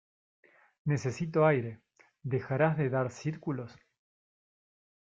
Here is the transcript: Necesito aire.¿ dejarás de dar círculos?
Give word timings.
Necesito 0.85 1.45
aire.¿ 1.45 1.79
dejarás 2.23 2.75
de 2.75 2.89
dar 2.89 3.11
círculos? 3.11 3.71